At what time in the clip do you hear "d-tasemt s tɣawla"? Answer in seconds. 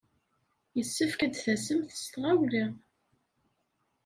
1.33-2.65